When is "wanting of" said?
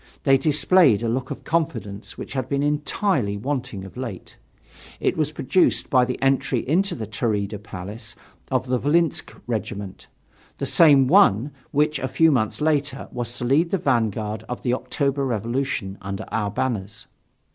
3.37-3.95